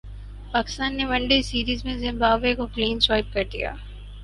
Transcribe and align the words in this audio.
پاکستان 0.53 0.91
نے 0.97 1.05
one 1.09 1.27
day 1.29 1.37
series 1.49 1.85
میں 1.85 1.97
Zimbabwe 1.97 2.53
کو 2.55 2.65
کلین 2.73 2.99
سوئپ 2.99 3.33
کردیا 3.33 3.71